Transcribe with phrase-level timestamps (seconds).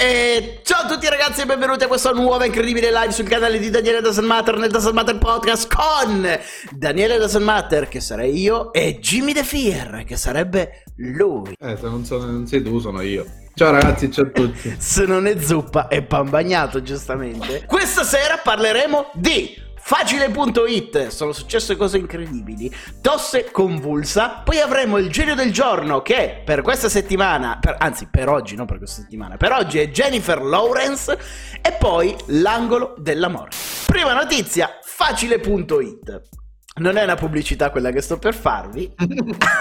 [0.00, 3.68] E ciao a tutti ragazzi e benvenuti a questa nuova incredibile live sul canale di
[3.68, 6.24] Daniele Doesn't Matter nel Doesn't Matter Podcast con
[6.70, 11.56] Daniele Doesn't Matter che sarei io e Jimmy The Fear che sarebbe lui.
[11.58, 13.26] Eh, se non, sono, non sei tu sono io.
[13.54, 14.72] Ciao ragazzi, ciao a tutti.
[14.78, 17.64] Se non è zuppa è pan bagnato giustamente.
[17.66, 19.52] Questa sera parleremo di
[19.88, 22.70] Facile.it, sono successe cose incredibili.
[23.00, 24.42] Tosse convulsa.
[24.44, 28.66] Poi avremo il genio del giorno che per questa settimana, per, anzi per oggi, non
[28.66, 31.18] per questa settimana, per oggi è Jennifer Lawrence.
[31.62, 33.48] E poi l'angolo dell'amore.
[33.86, 36.47] Prima notizia, Facile.it.
[36.78, 38.90] Non è una pubblicità quella che sto per farvi,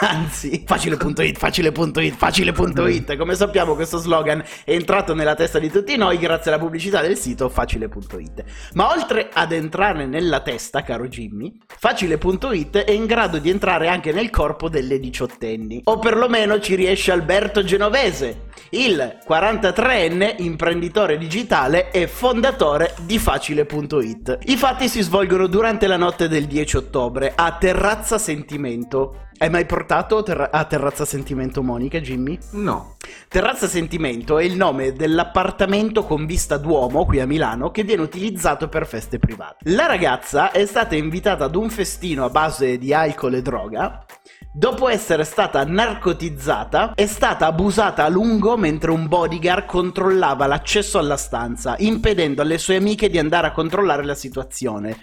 [0.02, 3.16] anzi, facile.it, facile.it, facile.it.
[3.16, 7.17] Come sappiamo questo slogan è entrato nella testa di tutti noi grazie alla pubblicità del
[7.17, 8.43] sito facile.it.
[8.73, 14.12] Ma oltre ad entrare nella testa, caro Jimmy, facile.it è in grado di entrare anche
[14.12, 15.81] nel corpo delle diciottenni.
[15.85, 24.40] O perlomeno ci riesce Alberto Genovese, il 43enne imprenditore digitale e fondatore di facile.it.
[24.46, 29.27] I fatti si svolgono durante la notte del 10 ottobre a Terrazza Sentimento.
[29.40, 32.40] Hai mai portato ter- a Terrazza Sentimento Monica, Jimmy?
[32.52, 32.96] No.
[33.27, 38.68] Terrazza Sentimento è il nome dell'appartamento con vista Duomo qui a Milano che viene utilizzato
[38.68, 39.70] per feste private.
[39.70, 44.05] La ragazza è stata invitata ad un festino a base di alcol e droga.
[44.53, 51.17] Dopo essere stata narcotizzata, è stata abusata a lungo mentre un bodyguard controllava l'accesso alla
[51.17, 54.98] stanza, impedendo alle sue amiche di andare a controllare la situazione.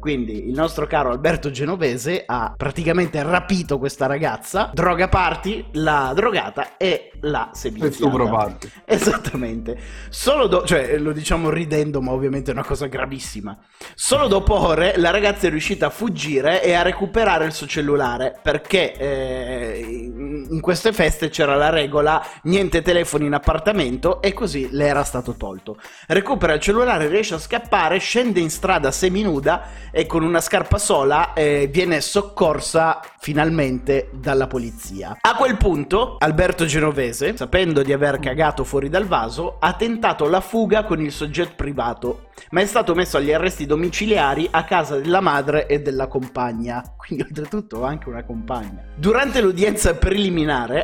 [0.00, 6.78] Quindi il nostro caro Alberto Genovese ha praticamente rapito questa ragazza, droga party, l'ha drogata
[6.78, 7.92] e l'ha seminata.
[7.92, 8.70] stupro party.
[8.86, 9.78] Esattamente.
[10.08, 13.56] Solo dopo, cioè lo diciamo ridendo, ma ovviamente è una cosa gravissima.
[13.94, 18.38] Solo dopo ore la ragazza è riuscita a fuggire e a recuperare il suo cellulare
[18.42, 20.10] perché eh,
[20.50, 25.34] in queste feste c'era la regola niente telefoni in appartamento e così le era stato
[25.34, 25.76] tolto.
[26.06, 31.32] Recupera il cellulare, riesce a scappare, scende in strada seminuda e con una scarpa sola
[31.32, 35.18] eh, viene soccorsa finalmente dalla polizia.
[35.20, 40.40] A quel punto Alberto Genovese, sapendo di aver cagato fuori dal vaso, ha tentato la
[40.40, 45.20] fuga con il soggetto privato, ma è stato messo agli arresti domiciliari a casa della
[45.20, 48.84] madre e della compagna, quindi oltretutto anche una compagna.
[48.96, 50.29] Durante l'udienza preliminare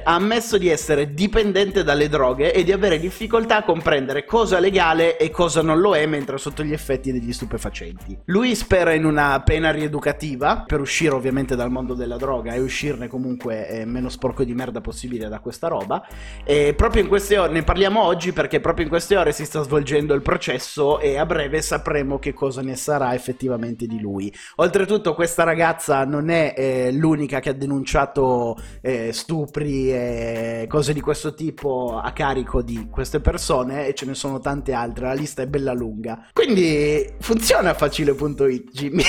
[0.04, 5.16] ha ammesso di essere dipendente dalle droghe e di avere difficoltà a comprendere cosa legale
[5.16, 8.18] e cosa non lo è mentre sotto gli effetti degli stupefacenti.
[8.26, 13.08] Lui spera in una pena rieducativa per uscire ovviamente dal mondo della droga e uscirne
[13.08, 16.06] comunque eh, meno sporco di merda possibile da questa roba.
[16.44, 19.62] E proprio in queste ore, ne parliamo oggi perché proprio in queste ore si sta
[19.62, 24.32] svolgendo il processo e a breve sapremo che cosa ne sarà effettivamente di lui.
[24.56, 31.00] Oltretutto questa ragazza non è eh, l'unica che ha denunciato eh, stupri e cose di
[31.00, 35.42] questo tipo a carico di queste persone e ce ne sono tante altre, la lista
[35.42, 36.28] è bella lunga.
[36.32, 39.02] Quindi funziona facile.it Jimmy.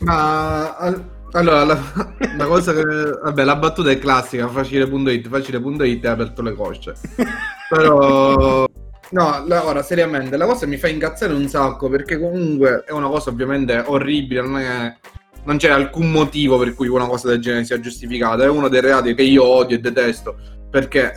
[0.00, 0.76] Ma
[1.32, 1.78] allora, la,
[2.36, 2.82] la, cosa che...
[2.82, 6.94] Vabbè, la battuta è classica, facile.it, facile.it ha aperto le cosce.
[7.70, 8.66] Però...
[9.10, 13.08] No, la, ora seriamente, la cosa mi fa incazzare un sacco perché comunque è una
[13.08, 14.96] cosa ovviamente orribile, non, è,
[15.44, 18.80] non c'è alcun motivo per cui una cosa del genere sia giustificata, è uno dei
[18.80, 20.36] reati che io odio e detesto
[20.74, 21.14] perché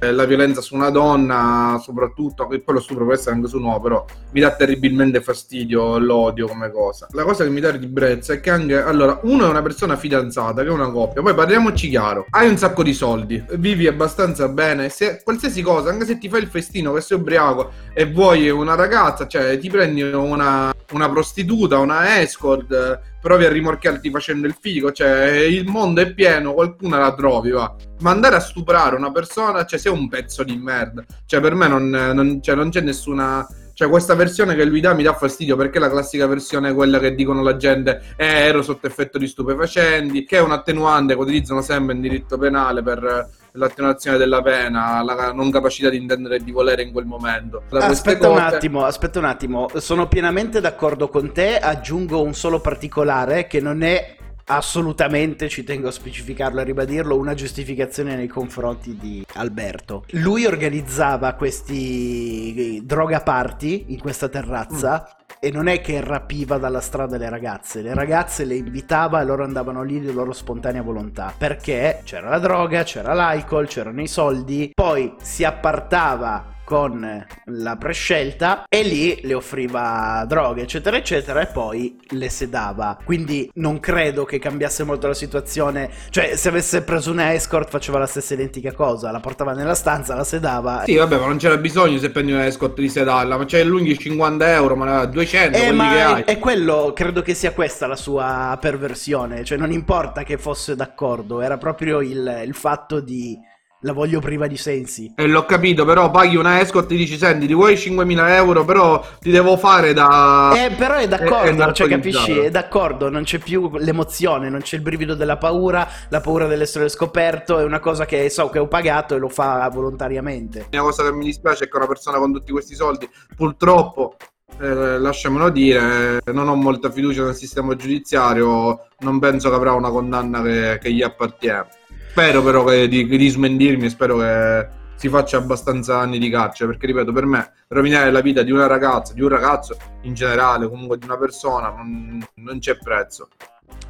[0.00, 3.58] eh, la violenza su una donna, soprattutto, e poi lo stupro può essere anche su
[3.58, 7.06] un uomo, però mi dà terribilmente fastidio l'odio come cosa.
[7.12, 10.62] La cosa che mi dà ribrezza è che anche, allora, uno è una persona fidanzata,
[10.62, 14.88] che è una coppia, poi parliamoci chiaro, hai un sacco di soldi, vivi abbastanza bene,
[14.88, 18.74] se qualsiasi cosa, anche se ti fai il festino che sei ubriaco e vuoi una
[18.74, 24.90] ragazza, cioè ti prendi una, una prostituta, una escort, provi a rimorchiarti facendo il figo,
[24.90, 27.76] cioè il mondo è pieno, qualcuna la trovi, va.
[28.00, 31.04] Ma andare a stuprare una persona, cioè sei un pezzo di merda.
[31.26, 33.46] Cioè per me non, non, cioè, non c'è nessuna...
[33.72, 36.98] Cioè, questa versione che lui dà mi dà fastidio perché la classica versione è quella
[36.98, 41.20] che dicono la gente eh, ero sotto effetto di stupefacenti, che è un attenuante che
[41.20, 46.44] utilizzano sempre in diritto penale per l'attenuazione della pena, la non capacità di intendere e
[46.44, 47.62] di volere in quel momento.
[47.70, 48.40] aspetta cose...
[48.40, 53.60] un attimo, aspetta un attimo, sono pienamente d'accordo con te, aggiungo un solo particolare che
[53.60, 54.16] non è
[54.48, 60.04] assolutamente, ci tengo a specificarlo e a ribadirlo, una giustificazione nei confronti di Alberto.
[60.10, 65.08] Lui organizzava questi droga party in questa terrazza.
[65.08, 65.16] Mm.
[65.40, 69.44] E non è che rapiva dalla strada le ragazze, le ragazze le invitava e loro
[69.44, 71.32] andavano lì di loro spontanea volontà.
[71.36, 78.66] Perché c'era la droga, c'era l'alcol, c'erano i soldi, poi si appartava con la prescelta
[78.68, 82.98] e lì le offriva droghe, eccetera, eccetera, e poi le sedava.
[83.02, 85.88] Quindi non credo che cambiasse molto la situazione.
[86.10, 90.14] Cioè, se avesse preso una escort faceva la stessa identica cosa, la portava nella stanza,
[90.14, 90.82] la sedava.
[90.84, 93.96] Sì, vabbè, ma non c'era bisogno se prendi una escort di sedarla, ma c'è lunghi
[93.96, 96.22] 50 euro, ma 200 eh, ma che hai.
[96.24, 99.42] è quello, credo che sia questa la sua perversione.
[99.42, 103.38] Cioè, non importa che fosse d'accordo, era proprio il, il fatto di
[103.82, 105.12] la voglio priva di sensi.
[105.16, 109.04] E l'ho capito, però paghi una escort e dici, senti, ti vuoi 5.000 euro, però
[109.20, 110.52] ti devo fare da...
[110.54, 112.24] Eh, però è d'accordo, è cioè, narcotizzata.
[112.24, 112.38] capisci?
[112.38, 116.88] È d'accordo, non c'è più l'emozione, non c'è il brivido della paura, la paura dell'essere
[116.88, 120.66] scoperto, è una cosa che so che ho pagato e lo fa volontariamente.
[120.72, 124.16] Una cosa che mi dispiace è che una persona con tutti questi soldi, purtroppo,
[124.60, 129.72] eh, lasciamelo dire, eh, non ho molta fiducia nel sistema giudiziario, non penso che avrà
[129.72, 131.66] una condanna che, che gli appartiene.
[132.10, 136.70] Spero però che, di, di smentirmi e spero che si faccia abbastanza anni di carcere,
[136.70, 140.68] perché ripeto, per me rovinare la vita di una ragazza, di un ragazzo in generale,
[140.68, 143.28] comunque di una persona, non, non c'è prezzo.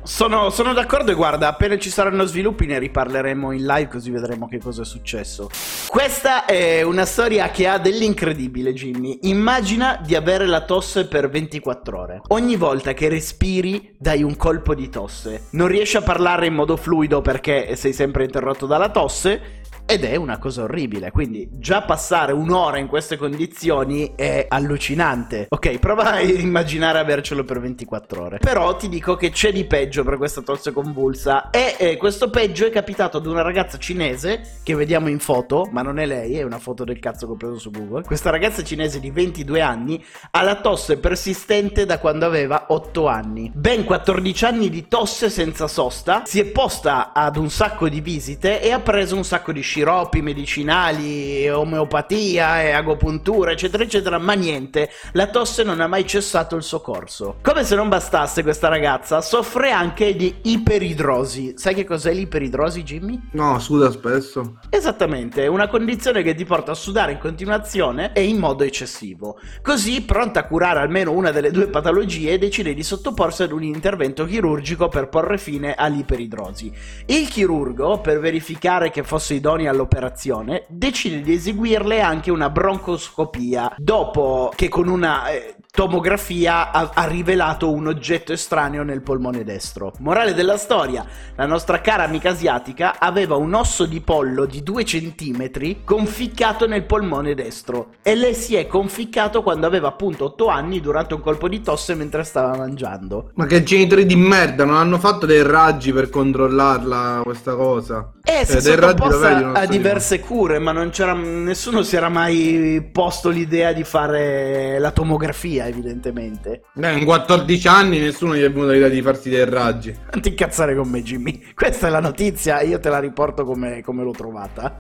[0.02, 4.48] Sono, sono d'accordo e guarda, appena ci saranno sviluppi ne riparleremo in live così vedremo
[4.48, 5.50] che cosa è successo.
[5.86, 9.19] Questa è una storia che ha dell'incredibile Jimmy.
[9.22, 12.20] Immagina di avere la tosse per 24 ore.
[12.28, 15.48] Ogni volta che respiri dai un colpo di tosse.
[15.50, 19.56] Non riesci a parlare in modo fluido perché sei sempre interrotto dalla tosse
[19.90, 25.46] ed è una cosa orribile, quindi già passare un'ora in queste condizioni è allucinante.
[25.49, 28.38] Ok, prova a immaginare avercelo per 24 ore.
[28.38, 32.67] Però ti dico che c'è di peggio per questa tosse convulsa e eh, questo peggio
[32.67, 36.43] è capitato ad una ragazza cinese che vediamo in foto, ma non è lei, è
[36.43, 38.02] una foto del cazzo che ho preso su Google.
[38.02, 43.50] Questa ragazza cinese di 22 anni ha la tosse persistente da quando aveva 8 anni.
[43.55, 48.61] Ben 14 anni di tosse senza sosta, si è posta ad un sacco di visite
[48.61, 54.90] e ha preso un sacco di sciroppi medicinali, omeopatia e agopuntura, eccetera, eccetera, ma niente,
[55.12, 57.36] la tosse non ha mai cessato il suo corso.
[57.42, 61.54] Come se non bastasse questa ragazza, soffre anche di iperidrosi.
[61.56, 63.20] Sai che cos'è l'iperidrosi, Jimmy?
[63.32, 64.58] No, suda spesso.
[64.69, 69.38] Esattamente, una condizione che ti porta a sudare in continuazione e in modo eccessivo.
[69.62, 74.25] Così, pronta a curare almeno una delle due patologie, decide di sottoporsi ad un intervento
[74.25, 76.72] chirurgico per porre fine all'iperidrosi.
[77.06, 79.34] Il chirurgo, per verificare che fosse
[79.69, 87.06] all'operazione, decide di eseguirle anche una broncoscopia, dopo che con una eh, tomografia ha, ha
[87.06, 89.92] rivelato un oggetto estraneo nel polmone destro.
[90.00, 94.82] Morale della storia, la nostra cara amica asiatica aveva un osso di pollo di 2
[94.82, 100.80] cm conficcato nel polmone destro e lei si è conficcato quando aveva appunto 8 anni
[100.80, 103.30] durante un colpo di tosse mentre stava mangiando.
[103.34, 108.14] Ma che genitori di merda, non hanno fatto dei raggi per controllarla questa cosa?
[108.25, 112.86] Eh, si è Eh, sottoposta a diverse cure, ma non c'era, nessuno si era mai
[112.92, 116.62] posto l'idea di fare la tomografia, evidentemente.
[116.75, 119.94] Eh, in 14 anni nessuno gli è venuto l'idea di farsi dei raggi.
[120.12, 121.43] Non ti incazzare con me, Jimmy.
[121.55, 124.79] Questa è la notizia, io te la riporto come, come l'ho trovata.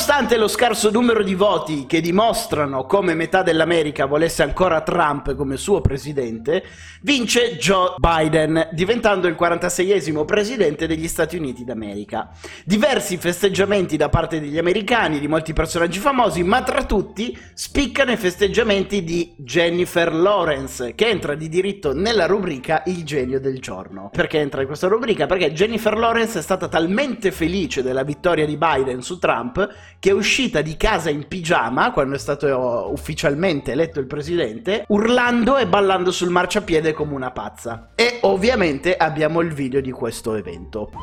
[0.00, 5.58] Nonostante lo scarso numero di voti che dimostrano come metà dell'America volesse ancora Trump come
[5.58, 6.64] suo presidente,
[7.02, 12.30] vince Joe Biden, diventando il 46esimo presidente degli Stati Uniti d'America.
[12.64, 18.16] Diversi festeggiamenti da parte degli americani, di molti personaggi famosi, ma tra tutti spiccano i
[18.16, 24.08] festeggiamenti di Jennifer Lawrence, che entra di diritto nella rubrica Il genio del giorno.
[24.10, 25.26] Perché entra in questa rubrica?
[25.26, 30.12] Perché Jennifer Lawrence è stata talmente felice della vittoria di Biden su Trump che è
[30.12, 36.10] uscita di casa in pigiama quando è stato ufficialmente eletto il presidente, urlando e ballando
[36.10, 37.90] sul marciapiede come una pazza.
[37.94, 40.90] E ovviamente abbiamo il video di questo evento.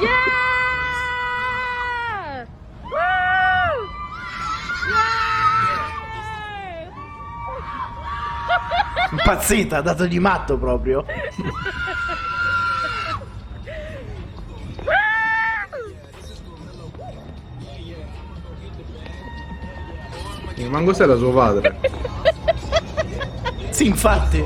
[0.00, 0.48] Yeah!
[9.10, 11.04] Impazzita, ha dato di matto proprio.
[20.66, 21.78] Ma cos'era suo padre?
[23.70, 24.44] Sì, infatti.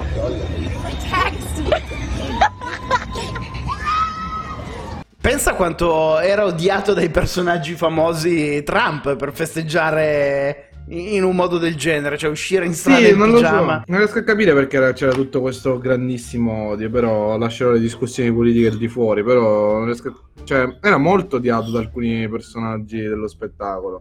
[5.21, 12.19] Pensa quanto era odiato dai personaggi famosi Trump per festeggiare in un modo del genere,
[12.19, 13.43] cioè uscire in strada Sì, in non lo so.
[13.45, 13.85] pigiama.
[13.87, 18.33] Non riesco a capire perché era- c'era tutto questo grandissimo odio, però lascerò le discussioni
[18.33, 23.01] politiche al di fuori, però non riesco a- cioè, era molto odiato da alcuni personaggi
[23.01, 24.01] dello spettacolo.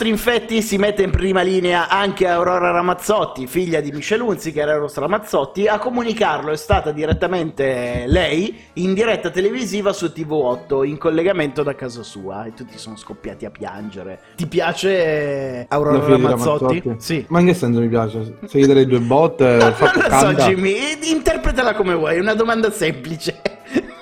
[0.00, 4.72] nostri infetti si mette in prima linea anche Aurora Ramazzotti, figlia di Michelunzi, che era
[4.72, 5.66] Eros Ramazzotti.
[5.66, 12.02] A comunicarlo è stata direttamente lei in diretta televisiva su TV8 in collegamento da casa
[12.02, 14.20] sua e tutti sono scoppiati a piangere.
[14.36, 16.80] Ti piace eh, Aurora Ramazzotti?
[16.80, 16.94] Ramazzotti?
[16.96, 17.24] Sì.
[17.28, 18.38] Ma in che senso mi piace?
[18.46, 20.48] Sei delle due botte, No, non lo so.
[20.48, 23.59] Jimmy, interpretala come vuoi, è una domanda semplice.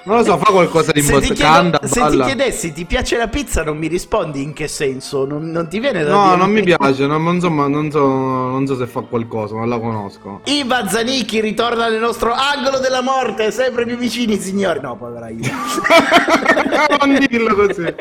[0.08, 2.86] Non lo so, fa qualcosa di Se ti, botte, chiedo- canta, se ti chiedessi ti
[2.86, 6.34] piace la pizza non mi rispondi in che senso, non, non ti viene da No,
[6.34, 9.68] non mi piace, non, non so, ma non, so, non so se fa qualcosa, non
[9.68, 10.40] la conosco.
[10.44, 14.80] Iva Zanicchi ritorna nel nostro angolo della morte, sempre più vicini signori.
[14.80, 15.46] No, povera Iva.
[17.04, 17.94] non dirlo così.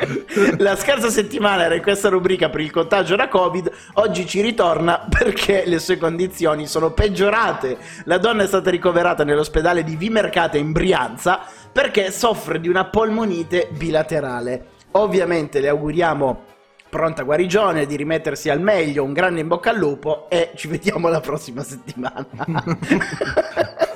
[0.60, 5.06] La scorsa settimana era in questa rubrica per il contagio da Covid, oggi ci ritorna
[5.10, 7.78] perché le sue condizioni sono peggiorate.
[8.06, 11.42] La donna è stata ricoverata nell'ospedale di Vimercate in Brianza
[11.78, 14.68] perché soffre di una polmonite bilaterale.
[14.92, 16.44] Ovviamente le auguriamo
[16.90, 21.10] pronta guarigione, di rimettersi al meglio, un grande in bocca al lupo e ci vediamo
[21.10, 22.26] la prossima settimana.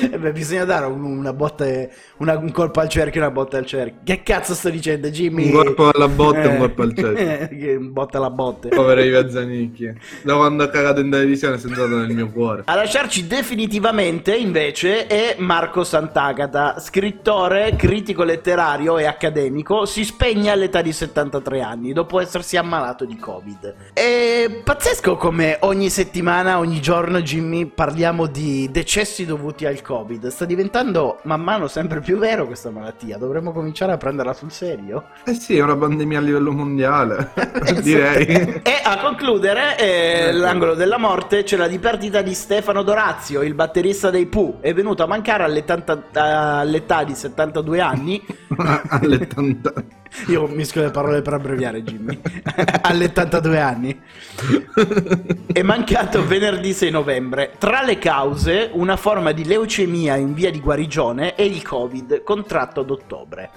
[0.16, 1.64] Eh beh, bisogna dare un- una botta,
[2.18, 4.00] una- un colpo al cerchio e una botta al cerchio.
[4.04, 5.46] Che cazzo sto dicendo, Jimmy?
[5.46, 7.78] Un colpo alla botte e un colpo al cerchio.
[7.78, 8.68] un botta alla botte.
[8.68, 9.92] Povera Iva Zanicchi.
[10.22, 12.62] Da quando ha cagato in televisione è entrato nel mio cuore.
[12.66, 20.82] A lasciarci definitivamente invece è Marco Sant'Agata, scrittore, critico letterario e accademico, si spegne all'età
[20.82, 23.74] di 73 anni dopo essersi ammalato di Covid.
[23.92, 30.26] È pazzesco come ogni settimana, ogni giorno Jimmy parliamo di decessi dovuti al Covid.
[30.26, 35.10] Sta diventando man mano sempre più vero questa malattia, dovremmo cominciare a prenderla sul serio.
[35.24, 37.30] Eh sì, è una pandemia a livello mondiale,
[37.82, 38.26] direi.
[38.64, 44.10] E a concludere eh, l'angolo della morte c'è la dipartita di Stefano Dorazio, il batterista
[44.10, 44.58] dei Pooh.
[44.60, 45.80] È venuto a mancare all'età,
[46.14, 48.24] all'età di 72 anni.
[48.88, 49.72] All'ettanta.
[50.28, 52.18] Io mischio le parole per abbreviare, Jimmy.
[52.82, 54.00] All'82 anni.
[55.52, 57.52] È mancato venerdì 6 novembre.
[57.58, 62.80] Tra le cause, una forma di leucemia in via di guarigione e il Covid contratto
[62.80, 63.50] ad ottobre.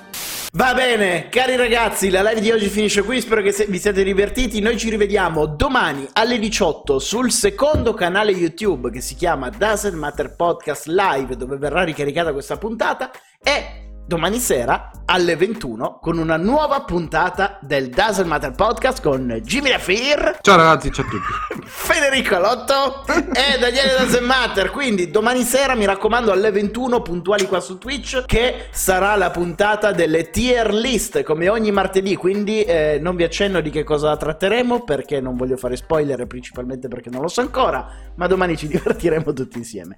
[0.54, 4.60] Va bene, cari ragazzi, la live di oggi finisce qui, spero che vi siate divertiti.
[4.62, 10.36] Noi ci rivediamo domani alle 18 sul secondo canale YouTube che si chiama Doesn't Matter
[10.36, 13.12] Podcast Live, dove verrà ricaricata questa puntata,
[13.44, 19.70] e domani sera alle 21 con una nuova puntata del Doesn't Matter Podcast con Jimmy
[19.70, 20.40] Lafir.
[20.42, 21.62] Ciao ragazzi, ciao a tutti.
[21.70, 24.72] Federico Alotto e Daniele Doesn't Matter.
[24.72, 29.92] Quindi domani sera mi raccomando alle 21 puntuali qua su Twitch che sarà la puntata
[29.92, 32.16] delle tier list come ogni martedì.
[32.16, 36.88] Quindi eh, non vi accenno di che cosa tratteremo perché non voglio fare spoiler principalmente
[36.88, 37.88] perché non lo so ancora.
[38.16, 39.88] Ma domani ci divertiremo tutti insieme.